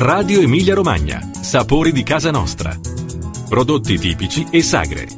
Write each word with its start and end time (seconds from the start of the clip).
Radio 0.00 0.40
Emilia 0.40 0.74
Romagna. 0.74 1.28
Sapori 1.40 1.90
di 1.90 2.04
casa 2.04 2.30
nostra. 2.30 2.72
Prodotti 3.48 3.98
tipici 3.98 4.46
e 4.48 4.62
sagre. 4.62 5.08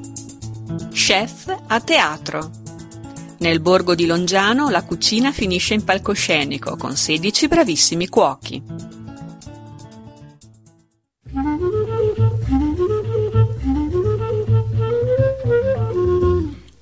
Chef 0.90 1.54
a 1.66 1.80
teatro. 1.80 2.50
Nel 3.40 3.60
borgo 3.60 3.94
di 3.94 4.06
Longiano 4.06 4.70
la 4.70 4.82
cucina 4.82 5.32
finisce 5.32 5.74
in 5.74 5.84
palcoscenico 5.84 6.76
con 6.76 6.96
16 6.96 7.46
bravissimi 7.46 8.08
cuochi. 8.08 8.62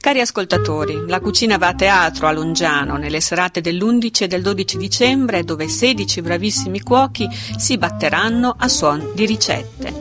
Cari 0.09 0.23
ascoltatori, 0.23 1.05
la 1.07 1.21
cucina 1.21 1.59
va 1.59 1.67
a 1.67 1.75
teatro 1.75 2.29
a 2.29 2.33
Longiano 2.33 2.97
nelle 2.97 3.21
serate 3.21 3.61
dell'11 3.61 4.23
e 4.23 4.27
del 4.27 4.41
12 4.41 4.79
dicembre 4.79 5.45
dove 5.45 5.69
16 5.69 6.23
bravissimi 6.23 6.81
cuochi 6.81 7.29
si 7.59 7.77
batteranno 7.77 8.55
a 8.57 8.69
suon 8.69 9.11
di 9.15 9.27
ricette. 9.27 9.98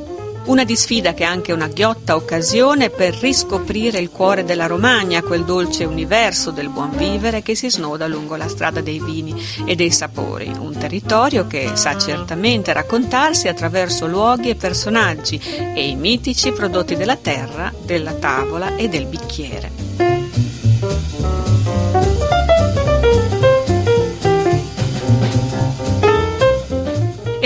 Una 0.48 0.64
di 0.64 0.78
sfida 0.78 1.14
che 1.14 1.24
è 1.24 1.28
anche 1.28 1.52
una 1.52 1.68
ghiotta 1.68 2.16
occasione 2.16 2.90
per 2.90 3.14
riscoprire 3.16 4.00
il 4.00 4.10
cuore 4.10 4.46
della 4.46 4.66
Romagna, 4.66 5.22
quel 5.22 5.44
dolce 5.44 5.84
universo 5.84 6.52
del 6.52 6.70
buon 6.70 6.96
vivere 6.96 7.42
che 7.42 7.54
si 7.54 7.70
snoda 7.70 8.08
lungo 8.08 8.38
la 8.38 8.48
strada 8.48 8.80
dei 8.80 9.02
vini 9.04 9.36
e 9.66 9.76
dei 9.76 9.92
sapori, 9.92 10.50
un 10.58 10.72
territorio 10.78 11.48
che 11.48 11.72
sa 11.74 11.98
certamente 11.98 12.72
raccontarsi 12.72 13.50
attraverso 13.50 14.08
luoghi 14.08 14.50
e 14.50 14.56
personaggi 14.56 15.38
e 15.38 15.90
i 15.90 15.96
mitici 15.96 16.54
prodotti 16.54 16.96
della 16.96 17.18
terra, 17.18 17.74
della 17.84 18.14
tavola 18.14 18.78
e 18.78 18.88
del 18.88 19.06
bicchiere. 19.06 20.07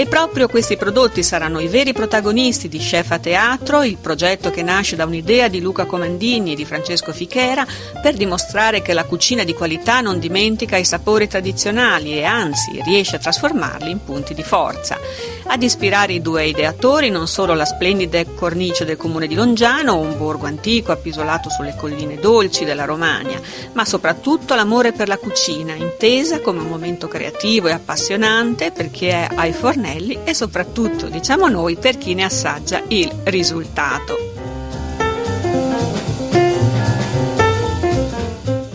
E 0.01 0.07
proprio 0.07 0.47
questi 0.47 0.77
prodotti 0.77 1.21
saranno 1.21 1.59
i 1.59 1.67
veri 1.67 1.93
protagonisti 1.93 2.67
di 2.67 2.79
Chef 2.79 3.12
a 3.12 3.20
Teatro, 3.20 3.84
il 3.84 3.98
progetto 3.98 4.49
che 4.49 4.63
nasce 4.63 4.95
da 4.95 5.05
un'idea 5.05 5.48
di 5.48 5.62
Luca 5.62 5.85
Comandini 5.85 6.53
e 6.53 6.55
di 6.55 6.65
Francesco 6.65 7.13
Fichera 7.13 7.67
per 8.01 8.15
dimostrare 8.15 8.81
che 8.81 8.93
la 8.93 9.03
cucina 9.03 9.43
di 9.43 9.53
qualità 9.53 10.01
non 10.01 10.17
dimentica 10.17 10.76
i 10.76 10.85
sapori 10.85 11.27
tradizionali 11.27 12.13
e 12.13 12.23
anzi 12.23 12.81
riesce 12.84 13.17
a 13.17 13.20
trasformarli 13.20 13.91
in 13.91 14.03
punti 14.03 14.34
di 14.34 14.41
forza. 14.41 14.98
Ad 15.47 15.63
ispirare 15.63 16.13
i 16.13 16.21
due 16.21 16.45
ideatori 16.45 17.09
non 17.09 17.27
solo 17.27 17.53
la 17.53 17.65
splendida 17.65 18.23
cornice 18.35 18.85
del 18.85 18.97
comune 18.97 19.27
di 19.27 19.35
Longiano, 19.35 19.98
un 19.98 20.17
borgo 20.17 20.45
antico 20.45 20.91
appisolato 20.91 21.49
sulle 21.49 21.75
colline 21.75 22.20
dolci 22.20 22.63
della 22.63 22.85
Romagna, 22.85 23.39
ma 23.73 23.83
soprattutto 23.83 24.55
l'amore 24.55 24.91
per 24.91 25.07
la 25.07 25.17
cucina, 25.17 25.73
intesa 25.73 26.39
come 26.39 26.59
un 26.59 26.67
momento 26.67 27.07
creativo 27.07 27.67
e 27.67 27.71
appassionante 27.71 28.71
per 28.71 28.91
chi 28.91 29.07
è 29.07 29.27
ai 29.33 29.53
fornelli 29.53 30.20
e 30.23 30.33
soprattutto, 30.33 31.07
diciamo 31.07 31.48
noi, 31.48 31.76
per 31.76 31.98
chi 31.98 32.13
ne 32.13 32.23
assaggia 32.23 32.81
il 32.87 33.11
risultato. 33.23 34.40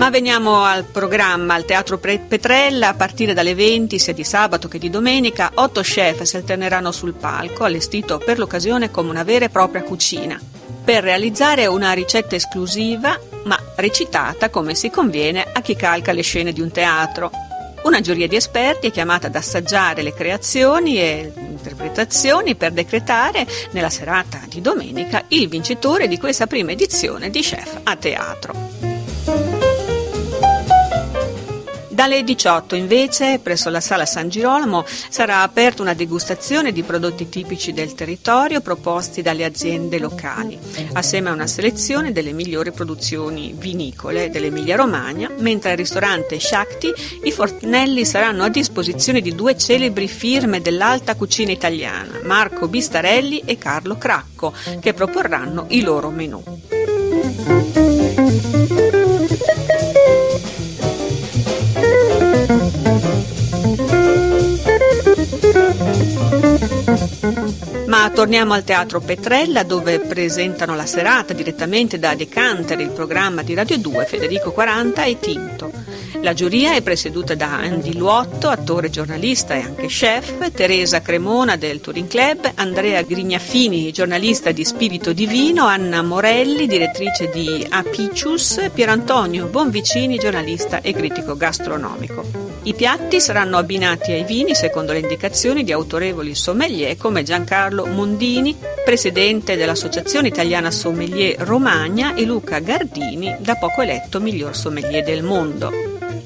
Ma 0.07 0.13
veniamo 0.13 0.63
al 0.63 0.85
programma, 0.85 1.55
al 1.55 1.65
Teatro 1.65 1.99
Petrella, 1.99 2.91
a 2.91 2.95
partire 2.95 3.35
dalle 3.35 3.57
20, 3.57 3.99
sia 3.99 4.13
di 4.13 4.23
sabato 4.23 4.69
che 4.69 4.79
di 4.79 4.89
domenica, 4.89 5.51
otto 5.55 5.81
chef 5.81 6.23
si 6.23 6.37
alterneranno 6.37 6.93
sul 6.93 7.13
palco, 7.13 7.65
allestito 7.65 8.19
per 8.19 8.39
l'occasione 8.39 8.93
come 8.93 9.11
una 9.11 9.25
vera 9.25 9.47
e 9.47 9.49
propria 9.49 9.83
cucina, 9.83 10.41
per 10.85 11.03
realizzare 11.03 11.67
una 11.67 11.91
ricetta 11.91 12.37
esclusiva, 12.37 13.19
ma 13.47 13.59
recitata 13.75 14.49
come 14.49 14.77
si 14.77 14.91
conviene 14.91 15.45
a 15.53 15.61
chi 15.61 15.75
calca 15.75 16.13
le 16.13 16.23
scene 16.23 16.53
di 16.53 16.61
un 16.61 16.71
teatro. 16.71 17.33
Una 17.83 18.01
giuria 18.01 18.29
di 18.29 18.37
esperti 18.37 18.87
è 18.87 18.93
chiamata 18.93 19.27
ad 19.27 19.35
assaggiare 19.35 20.03
le 20.03 20.15
creazioni 20.15 21.01
e 21.01 21.33
interpretazioni 21.37 22.55
per 22.55 22.71
decretare 22.71 23.45
nella 23.73 23.91
serata 23.91 24.41
di 24.47 24.61
domenica 24.61 25.25
il 25.31 25.49
vincitore 25.49 26.07
di 26.07 26.17
questa 26.17 26.47
prima 26.47 26.71
edizione 26.71 27.29
di 27.29 27.41
Chef 27.41 27.81
a 27.83 27.97
Teatro. 27.97 28.96
Dalle 31.97 32.25
18 32.25 32.75
invece, 32.75 33.39
presso 33.43 33.71
la 33.71 33.81
sala 33.81 34.05
San 34.05 34.29
Girolamo, 34.29 34.85
sarà 34.87 35.41
aperta 35.41 35.81
una 35.81 35.95
degustazione 35.95 36.71
di 36.71 36.83
prodotti 36.83 37.31
tipici 37.31 37.73
del 37.73 37.95
territorio 37.95 38.61
proposti 38.61 39.23
dalle 39.23 39.47
aziende 39.47 39.99
locali, 39.99 40.59
assieme 40.93 41.31
a 41.31 41.33
una 41.33 41.47
selezione 41.47 42.13
delle 42.13 42.33
migliori 42.33 42.71
produzioni 42.71 43.55
vinicole 43.57 44.29
dell'Emilia 44.29 44.77
Romagna, 44.77 45.31
mentre 45.39 45.71
al 45.71 45.79
ristorante 45.79 46.39
Shakti 46.39 46.93
i 47.23 47.33
fornelli 47.33 48.05
saranno 48.05 48.45
a 48.45 48.51
disposizione 48.51 49.23
di 49.23 49.35
due 49.35 49.57
celebri 49.57 50.07
firme 50.07 50.61
dell'alta 50.61 51.15
cucina 51.15 51.53
italiana, 51.53 52.21
Marco 52.25 52.69
Bistarelli 52.69 53.41
e 53.47 53.57
Carlo 53.57 53.97
Cracco, 53.97 54.53
che 54.81 54.93
proporranno 54.93 55.65
i 55.71 55.81
loro 55.81 56.11
menù. 56.11 56.76
Torniamo 68.15 68.55
al 68.55 68.65
Teatro 68.65 69.01
Petrella 69.01 69.63
dove 69.63 70.01
presentano 70.01 70.75
la 70.75 70.87
serata 70.87 71.35
direttamente 71.35 71.99
da 71.99 72.15
Decanter 72.15 72.81
il 72.81 72.91
programma 72.91 73.43
di 73.43 73.53
Radio 73.53 73.79
2 73.79 74.07
Federico 74.07 74.53
40 74.53 75.05
e 75.05 75.19
Tinto. 75.21 75.71
La 76.23 76.33
giuria 76.33 76.75
è 76.75 76.83
presieduta 76.83 77.35
da 77.35 77.53
Andy 77.59 77.97
Luotto, 77.97 78.49
attore 78.49 78.91
giornalista 78.91 79.55
e 79.55 79.61
anche 79.61 79.87
chef, 79.87 80.51
Teresa 80.51 81.01
Cremona 81.01 81.57
del 81.57 81.81
Touring 81.81 82.09
Club, 82.09 82.51
Andrea 82.55 83.03
Grignafini, 83.03 83.93
giornalista 83.93 84.51
di 84.51 84.65
Spirito 84.65 85.13
Divino, 85.13 85.67
Anna 85.67 86.03
Morelli, 86.03 86.67
direttrice 86.67 87.29
di 87.29 87.65
Apicius, 87.69 88.71
Pierantonio 88.73 89.47
Bonvicini, 89.47 90.19
giornalista 90.19 90.81
e 90.81 90.95
critico 90.95 91.37
gastronomico. 91.37 92.47
I 92.63 92.75
piatti 92.75 93.21
saranno 93.21 93.59
abbinati 93.59 94.11
ai 94.11 94.25
vini 94.25 94.57
secondo 94.57 94.93
le 94.93 94.99
indicazioni 94.99 95.63
di 95.63 95.71
autorevoli 95.71 96.35
sommelier 96.35 96.97
come 96.97 97.23
Giancarlo 97.23 97.87
Mondini, 97.97 98.55
presidente 98.85 99.57
dell'Associazione 99.57 100.29
Italiana 100.29 100.71
Sommelier 100.71 101.39
Romagna 101.39 102.15
e 102.15 102.27
Luca 102.27 102.59
Gardini, 102.59 103.35
da 103.41 103.57
poco 103.57 103.81
eletto 103.81 104.21
miglior 104.21 104.55
sommelier 104.55 105.03
del 105.03 105.23
mondo. 105.23 105.73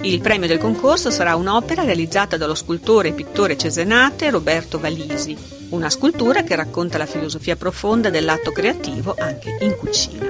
Il 0.03 0.21
premio 0.21 0.49
del 0.49 0.59
concorso 0.59 1.13
sarà 1.13 1.37
un'opera 1.37 1.85
realizzata 1.85 2.37
dallo 2.37 2.57
scultore 2.57 3.11
e 3.11 3.13
pittore 3.13 3.57
cesenate 3.57 4.31
Roberto 4.31 4.81
Valisi, 4.81 5.37
una 5.69 5.91
scultura 5.91 6.43
che 6.43 6.57
racconta 6.57 6.99
la 6.99 7.07
filosofia 7.07 7.55
profonda 7.55 8.11
dell'atto 8.11 8.51
creativo 8.51 9.15
anche 9.17 9.57
in 9.61 9.77
cucina. 9.77 10.29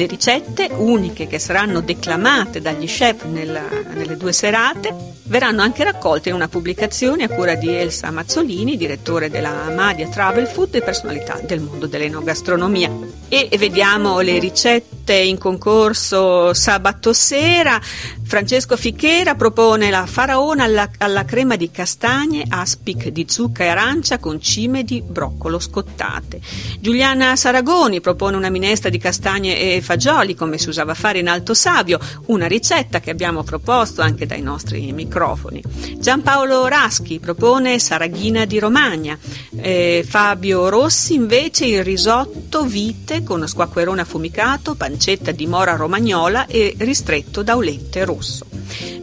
Le 0.00 0.06
ricette, 0.06 0.70
uniche 0.72 1.26
che 1.26 1.38
saranno 1.38 1.82
declamate 1.82 2.62
dagli 2.62 2.86
chef 2.86 3.24
nella, 3.24 3.68
nelle 3.92 4.16
due 4.16 4.32
serate, 4.32 4.94
verranno 5.24 5.60
anche 5.60 5.84
raccolte 5.84 6.30
in 6.30 6.36
una 6.36 6.48
pubblicazione 6.48 7.24
a 7.24 7.28
cura 7.28 7.54
di 7.54 7.68
Elsa 7.68 8.10
Mazzolini, 8.10 8.78
direttore 8.78 9.28
della 9.28 9.68
Madia 9.68 10.08
Travel 10.08 10.46
Food 10.46 10.76
e 10.76 10.80
personalità 10.80 11.38
del 11.44 11.60
mondo 11.60 11.86
dell'enogastronomia. 11.86 12.90
E 13.28 13.50
vediamo 13.58 14.20
le 14.20 14.38
ricette 14.38 14.99
in 15.14 15.38
concorso 15.38 16.54
sabato 16.54 17.12
sera. 17.12 17.80
Francesco 18.22 18.76
Fichera 18.76 19.34
propone 19.34 19.90
la 19.90 20.06
faraona 20.06 20.62
alla, 20.62 20.88
alla, 20.98 21.24
crema 21.24 21.56
di 21.56 21.68
castagne, 21.72 22.44
aspic 22.48 23.08
di 23.08 23.26
zucca 23.28 23.64
e 23.64 23.66
arancia 23.66 24.18
con 24.18 24.40
cime 24.40 24.84
di 24.84 25.02
broccolo 25.02 25.58
scottate. 25.58 26.40
Giuliana 26.78 27.34
Saragoni 27.34 28.00
propone 28.00 28.36
una 28.36 28.48
minestra 28.48 28.88
di 28.88 28.98
castagne 28.98 29.58
e 29.58 29.80
fagioli 29.82 30.36
come 30.36 30.58
si 30.58 30.68
usava 30.68 30.94
fare 30.94 31.18
in 31.18 31.28
Alto 31.28 31.54
Savio, 31.54 31.98
una 32.26 32.46
ricetta 32.46 33.00
che 33.00 33.10
abbiamo 33.10 33.42
proposto 33.42 34.00
anche 34.00 34.26
dai 34.26 34.42
nostri 34.42 34.92
microfoni. 34.92 35.60
Giampaolo 35.98 36.68
Raschi 36.68 37.18
propone 37.18 37.80
saraghina 37.80 38.44
di 38.44 38.60
Romagna. 38.60 39.18
Eh, 39.56 40.04
Fabio 40.08 40.68
Rossi 40.68 41.14
invece 41.14 41.66
il 41.66 41.82
risotto 41.82 42.62
vite 42.62 43.24
con 43.24 43.46
squacquerone 43.48 44.02
affumicato, 44.02 44.76
pancetta 44.76 44.99
di 45.32 45.46
mora 45.46 45.76
romagnola 45.76 46.46
e 46.46 46.74
ristretto 46.78 47.42
d'aulente 47.42 48.00
rosso 48.00 48.04
rosso. 48.04 48.46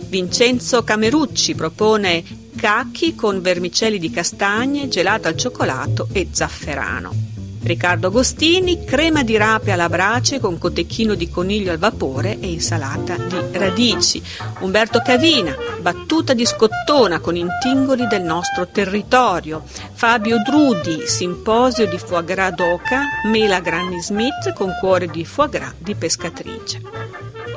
Vincenzo 0.07 0.83
Camerucci 0.83 1.55
propone 1.55 2.23
cacchi 2.55 3.15
con 3.15 3.41
vermicelli 3.41 3.97
di 3.97 4.11
castagne, 4.11 4.87
gelato 4.87 5.27
al 5.27 5.35
cioccolato 5.35 6.07
e 6.11 6.27
zafferano. 6.31 7.36
Riccardo 7.67 8.07
Agostini, 8.07 8.85
crema 8.85 9.23
di 9.23 9.35
rape 9.35 9.73
alla 9.73 9.89
brace 9.89 10.39
con 10.39 10.57
cotechino 10.57 11.15
di 11.15 11.29
coniglio 11.29 11.71
al 11.73 11.77
vapore 11.77 12.39
e 12.39 12.47
insalata 12.49 13.17
di 13.17 13.35
radici. 13.57 14.23
Umberto 14.59 15.01
Cavina, 15.03 15.53
battuta 15.81 16.33
di 16.33 16.45
scottona 16.45 17.19
con 17.19 17.35
intingoli 17.35 18.07
del 18.07 18.23
nostro 18.23 18.69
territorio. 18.69 19.63
Fabio 19.93 20.37
Drudi, 20.41 21.07
simposio 21.07 21.87
di 21.87 21.97
foie 21.97 22.23
gras 22.23 22.53
d'oca, 22.53 23.01
mela 23.25 23.59
Granny 23.59 24.01
Smith 24.01 24.53
con 24.53 24.73
cuore 24.79 25.07
di 25.07 25.25
foie 25.25 25.49
gras 25.49 25.73
di 25.77 25.93
pescatrice. 25.93 26.81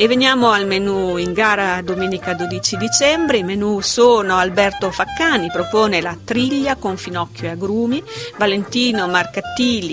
E 0.00 0.08
veniamo 0.08 0.50
al 0.50 0.66
menù 0.66 1.18
in 1.18 1.34
gara 1.34 1.82
domenica 1.82 2.32
12 2.32 2.78
dicembre. 2.78 3.36
I 3.36 3.42
menù 3.42 3.80
sono 3.80 4.38
Alberto 4.38 4.90
Faccani 4.90 5.50
propone 5.52 6.00
la 6.00 6.16
triglia 6.24 6.76
con 6.76 6.96
finocchio 6.96 7.48
e 7.48 7.50
agrumi, 7.50 8.02
Valentino 8.38 9.06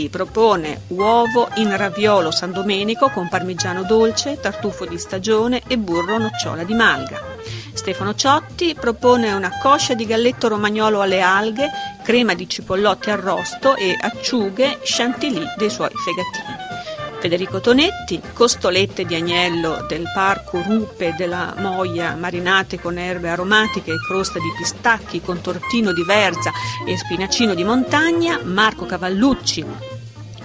Propone 0.09 0.81
uovo 0.87 1.49
in 1.55 1.75
raviolo 1.75 2.31
San 2.31 2.51
Domenico 2.51 3.09
con 3.09 3.27
parmigiano 3.29 3.83
dolce, 3.83 4.39
tartufo 4.39 4.85
di 4.85 4.97
stagione 4.97 5.61
e 5.67 5.77
burro 5.77 6.17
nocciola 6.17 6.63
di 6.63 6.73
malga. 6.73 7.21
Stefano 7.73 8.15
Ciotti 8.15 8.75
propone 8.79 9.31
una 9.33 9.59
coscia 9.61 9.93
di 9.93 10.05
galletto 10.05 10.47
romagnolo 10.47 11.01
alle 11.01 11.21
alghe, 11.21 11.69
crema 12.03 12.33
di 12.33 12.49
cipollotti 12.49 13.11
arrosto 13.11 13.75
e 13.75 13.95
acciughe 13.99 14.79
chantilly 14.83 15.45
dei 15.57 15.69
suoi 15.69 15.91
fegatini. 15.93 16.65
Federico 17.19 17.59
Tonetti, 17.59 18.21
costolette 18.33 19.03
di 19.03 19.15
agnello 19.15 19.85
del 19.87 20.03
parco 20.13 20.61
rupe 20.61 21.15
della 21.17 21.55
Moia 21.57 22.15
marinate 22.15 22.79
con 22.79 22.97
erbe 22.97 23.29
aromatiche 23.29 23.91
e 23.91 23.97
crosta 24.07 24.39
di 24.39 24.53
pistacchi 24.55 25.21
con 25.21 25.41
tortino 25.41 25.93
di 25.93 26.03
verza 26.03 26.51
e 26.85 26.95
spinacino 26.95 27.55
di 27.55 27.63
montagna, 27.63 28.39
Marco 28.43 28.85
Cavallucci, 28.85 29.65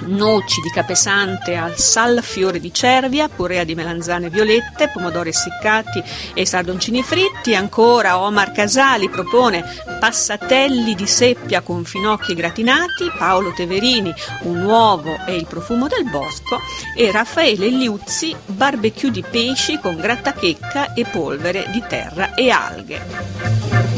noci 0.07 0.61
di 0.61 0.71
capesante 0.71 1.57
al 1.57 1.77
sal, 1.79 2.23
fiore 2.23 2.61
di 2.61 2.73
cervia, 2.73 3.29
purea 3.29 3.65
di 3.65 3.75
melanzane 3.75 4.31
violette, 4.31 4.89
pomodori 4.89 5.31
essiccati 5.31 6.03
e 6.35 6.47
sardoncini 6.47 7.03
fritti. 7.03 7.55
Ancora 7.55 8.19
Omar 8.19 8.53
Casali 8.53 9.09
propone 9.09 9.65
passatelli 9.99 10.95
di 10.95 11.07
seppia 11.07 11.61
con 11.61 11.85
finocchi 11.85 12.35
gratinati, 12.35 13.11
Paolo 13.17 13.53
Teverini 13.53 14.13
un 14.43 14.63
uovo 14.63 15.17
e 15.27 15.37
il 15.37 15.47
profumo 15.47 15.89
del 15.89 16.09
bosco 16.09 16.59
e 16.97 17.11
Raffaele 17.11 17.69
Liuzzi 17.69 18.35
barbecue 18.47 19.11
di 19.11 19.25
pesci 19.29 19.79
con 19.79 19.97
grattachecca 19.97 20.95
e 20.95 21.05
polvere 21.05 21.67
di 21.71 21.83
terra 21.87 22.35
e 22.35 22.51
alghe. 22.51 23.92